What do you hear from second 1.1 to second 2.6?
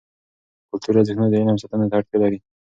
د علم ساتنې ته اړتیا لري.